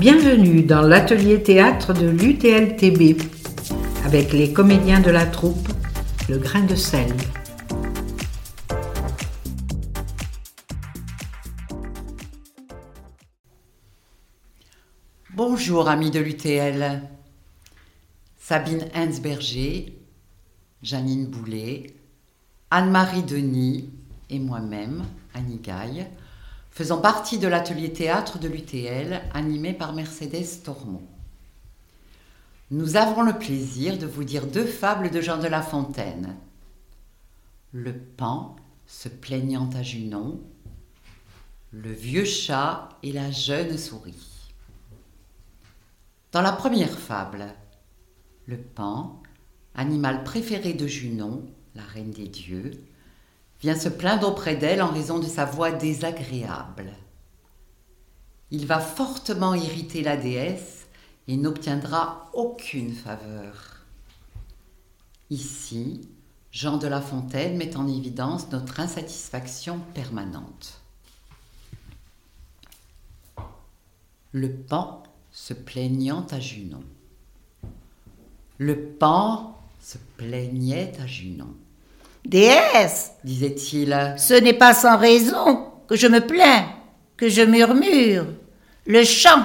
Bienvenue 0.00 0.62
dans 0.62 0.80
l'atelier 0.80 1.42
théâtre 1.42 1.92
de 1.92 2.08
l'UTLTB 2.08 3.20
avec 4.06 4.32
les 4.32 4.50
comédiens 4.50 5.00
de 5.00 5.10
la 5.10 5.26
troupe 5.26 5.68
Le 6.26 6.38
Grain 6.38 6.64
de 6.64 6.74
sel. 6.74 7.12
Bonjour 15.34 15.90
amis 15.90 16.10
de 16.10 16.20
l'UTL. 16.20 17.02
Sabine 18.38 18.86
Hensberger, 18.94 19.98
Janine 20.82 21.26
Boulet, 21.26 21.88
Anne-Marie 22.70 23.24
Denis 23.24 23.90
et 24.30 24.38
moi-même, 24.38 25.04
Annie 25.34 25.60
Gaille, 25.62 26.06
faisant 26.70 27.00
partie 27.00 27.38
de 27.38 27.48
l'atelier 27.48 27.92
théâtre 27.92 28.38
de 28.38 28.48
l'UTL 28.48 29.22
animé 29.34 29.72
par 29.72 29.92
Mercedes 29.92 30.62
Tormont. 30.64 31.02
Nous 32.70 32.96
avons 32.96 33.22
le 33.22 33.36
plaisir 33.36 33.98
de 33.98 34.06
vous 34.06 34.24
dire 34.24 34.46
deux 34.46 34.64
fables 34.64 35.10
de 35.10 35.20
Jean 35.20 35.38
de 35.38 35.48
La 35.48 35.62
Fontaine. 35.62 36.36
Le 37.72 37.92
pan 37.92 38.56
se 38.86 39.08
plaignant 39.08 39.68
à 39.74 39.82
Junon, 39.82 40.40
le 41.72 41.92
vieux 41.92 42.24
chat 42.24 42.88
et 43.02 43.12
la 43.12 43.30
jeune 43.30 43.76
souris. 43.76 44.52
Dans 46.32 46.42
la 46.42 46.52
première 46.52 46.96
fable, 46.96 47.46
le 48.46 48.56
pan, 48.56 49.20
animal 49.74 50.22
préféré 50.22 50.72
de 50.72 50.86
Junon, 50.86 51.44
la 51.74 51.82
reine 51.82 52.10
des 52.10 52.28
dieux, 52.28 52.72
vient 53.60 53.78
se 53.78 53.88
plaindre 53.88 54.28
auprès 54.28 54.56
d'elle 54.56 54.82
en 54.82 54.90
raison 54.90 55.18
de 55.18 55.26
sa 55.26 55.44
voix 55.44 55.70
désagréable. 55.70 56.92
Il 58.50 58.66
va 58.66 58.80
fortement 58.80 59.54
irriter 59.54 60.02
la 60.02 60.16
déesse 60.16 60.86
et 61.28 61.36
n'obtiendra 61.36 62.30
aucune 62.32 62.92
faveur. 62.92 63.84
Ici, 65.30 66.08
Jean 66.50 66.78
de 66.78 66.88
La 66.88 67.00
Fontaine 67.00 67.56
met 67.56 67.76
en 67.76 67.86
évidence 67.86 68.50
notre 68.50 68.80
insatisfaction 68.80 69.78
permanente. 69.94 70.80
Le 74.32 74.50
pan 74.52 75.04
se 75.30 75.54
plaignant 75.54 76.26
à 76.30 76.40
Junon. 76.40 76.82
Le 78.58 78.80
pan 78.80 79.60
se 79.80 79.98
plaignait 80.16 80.92
à 81.00 81.06
Junon. 81.06 81.54
Déesse, 82.24 83.12
disait-il, 83.24 84.14
ce 84.16 84.34
n'est 84.34 84.52
pas 84.52 84.74
sans 84.74 84.96
raison 84.96 85.66
que 85.88 85.96
je 85.96 86.06
me 86.06 86.20
plains, 86.20 86.66
que 87.16 87.28
je 87.28 87.42
murmure. 87.42 88.26
Le 88.86 89.04
chant 89.04 89.44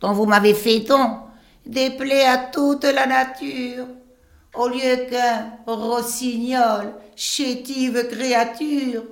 dont 0.00 0.12
vous 0.12 0.26
m'avez 0.26 0.54
fait 0.54 0.80
don 0.80 1.18
déplaît 1.66 2.26
à 2.26 2.38
toute 2.38 2.84
la 2.84 3.06
nature. 3.06 3.86
Au 4.54 4.68
lieu 4.68 5.06
qu'un 5.10 5.52
rossignol, 5.66 6.94
chétive 7.16 8.08
créature, 8.08 9.02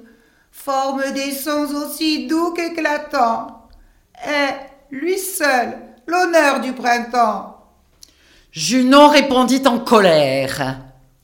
forme 0.51 1.11
des 1.13 1.33
sons 1.33 1.69
aussi 1.75 2.27
doux 2.27 2.53
qu'éclatants, 2.53 3.69
est, 4.25 4.55
lui 4.91 5.19
seul, 5.19 5.79
l'honneur 6.07 6.61
du 6.61 6.73
printemps. 6.73 7.57
Junon 8.53 9.09
répondit 9.09 9.63
en 9.67 9.79
colère. 9.79 10.77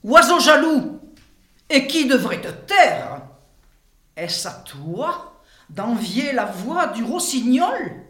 Oiseau 0.02 0.40
jaloux, 0.40 0.97
et 1.70 1.86
qui 1.86 2.06
devrait 2.06 2.40
te 2.40 2.48
taire? 2.48 3.22
Est-ce 4.16 4.48
à 4.48 4.52
toi 4.52 5.42
d'envier 5.70 6.32
la 6.32 6.46
voix 6.46 6.88
du 6.88 7.04
rossignol? 7.04 8.04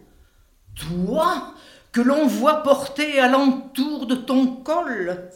Toi 0.75 1.55
que 1.93 2.01
l'on 2.01 2.27
voit 2.27 2.63
porter 2.63 3.19
alentour 3.19 4.07
de 4.07 4.15
ton 4.15 4.47
col? 4.57 5.31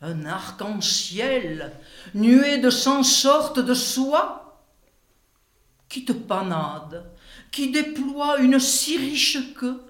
Un 0.00 0.26
arc-en-ciel 0.26 1.72
nué 2.14 2.58
de 2.58 2.70
cent 2.70 3.02
sortes 3.02 3.58
de 3.58 3.74
soie 3.74 4.62
qui 5.88 6.04
te 6.04 6.12
panade, 6.12 7.10
qui 7.50 7.70
déploie 7.70 8.38
une 8.38 8.60
si 8.60 8.96
riche 8.96 9.54
queue? 9.54 9.82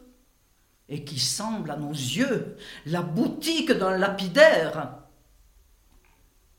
Et 0.89 1.05
qui 1.05 1.19
semble 1.19 1.71
à 1.71 1.77
nos 1.77 1.93
yeux 1.93 2.57
la 2.87 3.03
boutique 3.03 3.73
d'un 3.73 3.99
lapidaire? 3.99 4.95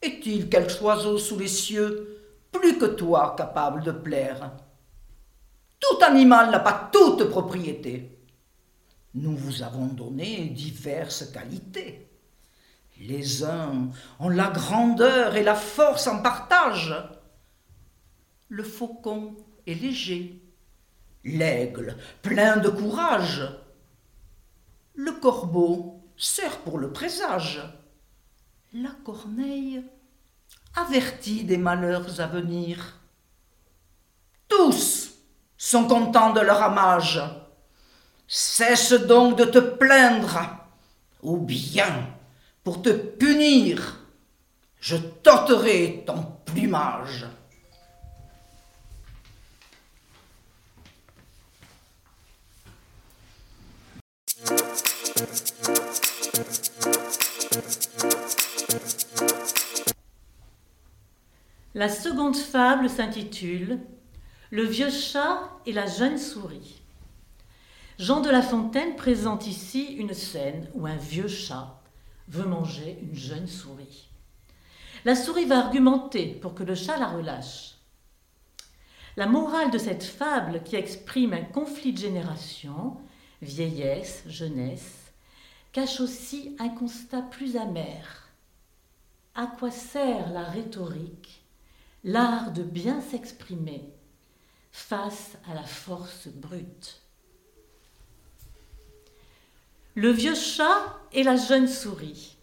Est-il 0.02 0.50
quelque 0.50 0.82
oiseau 0.82 1.18
sous 1.18 1.38
les 1.38 1.48
cieux 1.48 2.18
plus 2.52 2.78
que 2.78 2.86
toi 2.86 3.36
capable 3.38 3.84
de 3.84 3.92
plaire? 3.92 4.52
Tout 5.80 6.04
animal 6.04 6.52
n'a 6.52 6.60
pas 6.60 6.90
toute 6.92 7.26
propriété. 7.26 8.18
Nous 9.14 9.36
vous 9.36 9.64
avons 9.64 9.88
donné 9.88 10.46
diverses 10.46 11.32
qualités. 11.32 12.08
Les 13.00 13.44
uns 13.44 13.90
ont 14.20 14.30
la 14.30 14.50
grandeur 14.50 15.36
et 15.36 15.44
la 15.44 15.56
force 15.56 16.08
en 16.08 16.22
partage. 16.22 16.94
Le 18.50 18.64
faucon 18.64 19.36
est 19.66 19.74
léger, 19.74 20.42
l'aigle 21.24 21.96
plein 22.22 22.58
de 22.58 22.70
courage. 22.70 23.42
Le 24.96 25.14
corbeau 25.14 26.02
sert 26.18 26.60
pour 26.60 26.78
le 26.78 26.92
présage 26.92 27.62
la 28.74 28.92
corneille 29.04 29.84
avertit 30.76 31.44
des 31.44 31.58
malheurs 31.58 32.20
à 32.20 32.28
venir. 32.28 33.00
Tous 34.48 35.12
sont 35.58 35.88
contents 35.88 36.34
de 36.34 36.42
leur 36.42 36.62
amage. 36.62 37.22
Cesse 38.28 38.94
donc 38.94 39.38
de 39.38 39.46
te 39.46 39.58
plaindre, 39.58 40.40
ou 41.24 41.38
bien, 41.38 42.10
pour 42.64 42.84
te 42.84 42.90
punir, 42.90 44.06
je 44.80 44.98
t'ôterai 44.98 46.04
ton 46.06 46.24
plumage. 46.46 47.26
La 61.80 61.88
seconde 61.88 62.36
fable 62.36 62.90
s'intitule 62.90 63.80
Le 64.52 64.64
vieux 64.64 64.90
chat 64.90 65.50
et 65.66 65.72
la 65.72 65.86
jeune 65.86 66.18
souris. 66.18 66.82
Jean 67.98 68.20
de 68.20 68.30
La 68.30 68.42
Fontaine 68.42 68.98
présente 68.98 69.48
ici 69.48 69.86
une 69.94 70.14
scène 70.14 70.68
où 70.74 70.88
un 70.88 70.98
vieux 70.98 71.30
chat 71.30 71.80
veut 72.28 72.44
manger 72.44 73.00
une 73.02 73.16
jeune 73.16 73.48
souris. 73.48 74.10
La 75.06 75.16
souris 75.16 75.46
va 75.46 75.60
argumenter 75.60 76.26
pour 76.26 76.54
que 76.54 76.64
le 76.64 76.76
chat 76.76 76.98
la 76.98 77.08
relâche. 77.08 77.76
La 79.16 79.28
morale 79.28 79.72
de 79.72 79.78
cette 79.78 80.04
fable, 80.04 80.64
qui 80.64 80.76
exprime 80.76 81.32
un 81.32 81.46
conflit 81.46 81.94
de 81.94 82.00
génération, 82.00 82.98
vieillesse, 83.42 84.24
jeunesse, 84.28 85.14
cache 85.72 86.02
aussi 86.02 86.58
un 86.60 86.68
constat 86.68 87.22
plus 87.22 87.56
amer. 87.56 88.28
À 89.34 89.48
quoi 89.48 89.72
sert 89.72 90.30
la 90.34 90.44
rhétorique 90.44 91.39
l'art 92.04 92.52
de 92.52 92.64
bien 92.64 93.02
s'exprimer 93.02 93.84
face 94.72 95.34
à 95.50 95.54
la 95.54 95.64
force 95.64 96.28
brute. 96.28 97.02
Le 99.96 100.12
vieux 100.12 100.36
chat 100.36 101.00
et 101.12 101.24
la 101.24 101.36
jeune 101.36 101.68
souris. 101.68 102.38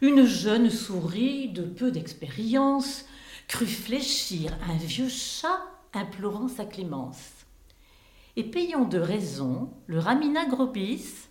Une 0.00 0.24
jeune 0.26 0.70
souris 0.70 1.48
de 1.48 1.62
peu 1.62 1.90
d'expérience 1.90 3.04
crut 3.48 3.68
fléchir 3.68 4.56
un 4.68 4.76
vieux 4.76 5.08
chat 5.08 5.60
implorant 5.94 6.48
sa 6.48 6.66
clémence. 6.66 7.30
Et 8.36 8.44
payant 8.44 8.84
de 8.84 8.98
raison, 8.98 9.72
le 9.86 9.98
ramina 9.98 10.44
Grobis 10.44 11.28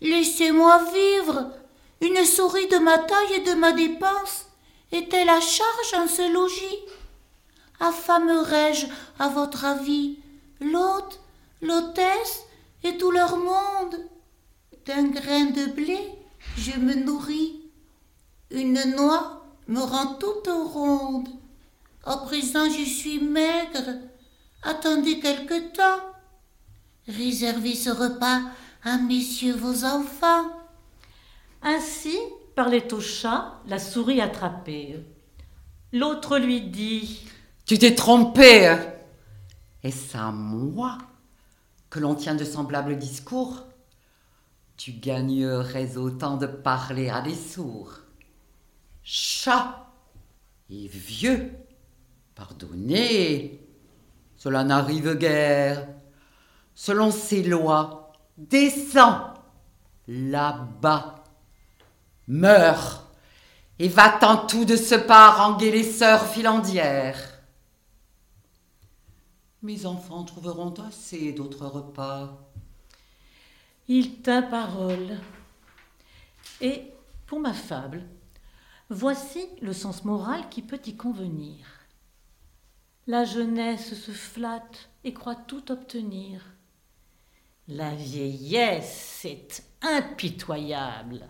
Laissez-moi 0.00 0.82
vivre, 0.92 1.52
une 2.00 2.24
souris 2.24 2.66
de 2.66 2.78
ma 2.78 2.98
taille 2.98 3.34
et 3.36 3.44
de 3.44 3.54
ma 3.54 3.70
dépense 3.70 4.48
est-elle 4.92 5.28
à 5.28 5.40
charge 5.40 5.94
en 5.96 6.06
ce 6.06 6.32
logis 6.32 6.78
Affamerai-je, 7.80 8.86
à 9.18 9.28
votre 9.28 9.64
avis, 9.64 10.18
l'hôte, 10.60 11.20
l'hôtesse 11.60 12.42
et 12.84 12.96
tout 12.96 13.10
leur 13.10 13.36
monde? 13.36 13.96
D'un 14.86 15.08
grain 15.08 15.46
de 15.46 15.66
blé, 15.72 15.98
je 16.56 16.78
me 16.78 16.94
nourris. 16.94 17.60
Une 18.50 18.82
noix 18.96 19.44
me 19.66 19.80
rend 19.80 20.14
toute 20.14 20.48
ronde. 20.48 21.28
À 22.04 22.18
présent, 22.18 22.68
je 22.68 22.84
suis 22.84 23.20
maigre. 23.20 23.98
Attendez 24.62 25.18
quelque 25.18 25.72
temps. 25.72 26.04
Réservez 27.08 27.74
ce 27.74 27.90
repas 27.90 28.42
à 28.84 28.98
messieurs 28.98 29.54
vos 29.54 29.84
enfants. 29.84 30.61
Parlait 32.62 32.94
au 32.94 33.00
chat, 33.00 33.60
la 33.66 33.80
souris 33.80 34.20
attrapée. 34.20 35.04
L'autre 35.92 36.38
lui 36.38 36.60
dit 36.60 37.26
Tu 37.66 37.76
t'es 37.76 37.96
trompé. 37.96 38.76
Est-ce 39.82 40.16
à 40.16 40.30
moi 40.30 40.96
que 41.90 41.98
l'on 41.98 42.14
tient 42.14 42.36
de 42.36 42.44
semblables 42.44 42.98
discours, 42.98 43.64
tu 44.76 44.92
gagnerais 44.92 45.96
autant 45.96 46.36
de 46.36 46.46
parler 46.46 47.08
à 47.08 47.20
des 47.20 47.34
sourds. 47.34 47.94
Chat 49.02 49.84
et 50.70 50.86
vieux, 50.86 51.50
pardonnez, 52.36 53.60
cela 54.36 54.62
n'arrive 54.62 55.16
guère. 55.16 55.88
Selon 56.76 57.10
ces 57.10 57.42
lois, 57.42 58.12
descends 58.38 59.34
là-bas, 60.06 61.21
meurs 62.32 63.06
et 63.78 63.88
va-t'en 63.88 64.46
tout 64.46 64.64
de 64.64 64.76
ce 64.76 64.94
pas 64.94 65.30
ranguer 65.30 65.70
les 65.70 65.84
sœurs 65.84 66.26
filandières. 66.26 67.40
Mes 69.62 69.86
enfants 69.86 70.24
trouveront 70.24 70.74
assez 70.86 71.32
d'autres 71.32 71.66
repas. 71.66 72.50
Il 73.88 74.22
tint 74.22 74.42
parole. 74.42 75.18
Et 76.60 76.84
pour 77.26 77.40
ma 77.40 77.52
fable, 77.52 78.02
voici 78.88 79.46
le 79.60 79.72
sens 79.72 80.04
moral 80.04 80.48
qui 80.48 80.62
peut 80.62 80.80
y 80.86 80.96
convenir. 80.96 81.66
La 83.06 83.24
jeunesse 83.24 83.94
se 83.94 84.12
flatte 84.12 84.88
et 85.04 85.12
croit 85.12 85.34
tout 85.34 85.70
obtenir. 85.70 86.40
La 87.68 87.94
vieillesse 87.94 89.24
est 89.24 89.64
impitoyable. 89.82 91.26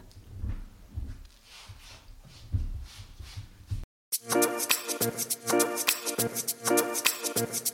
Thank 4.24 4.44
you. 7.66 7.71